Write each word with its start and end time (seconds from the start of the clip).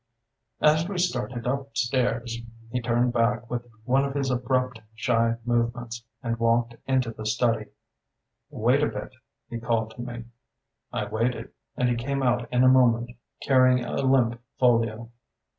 As 0.61 0.89
we 0.89 0.97
started 0.97 1.45
upstairs 1.45 2.39
he 2.71 2.81
turned 2.81 3.13
back 3.13 3.51
with 3.51 3.67
one 3.83 4.03
of 4.03 4.15
his 4.15 4.31
abrupt 4.31 4.81
shy 4.95 5.35
movements, 5.45 6.03
and 6.23 6.39
walked 6.39 6.73
into 6.87 7.11
the 7.11 7.23
study. 7.27 7.67
"Wait 8.49 8.81
a 8.81 8.87
bit!" 8.87 9.11
he 9.47 9.59
called 9.59 9.91
to 9.91 10.01
me. 10.01 10.23
I 10.91 11.05
waited, 11.05 11.51
and 11.77 11.87
he 11.87 11.95
came 11.95 12.23
out 12.23 12.51
in 12.51 12.63
a 12.63 12.67
moment 12.67 13.11
carrying 13.43 13.85
a 13.85 13.93
limp 14.01 14.41
folio. 14.59 15.11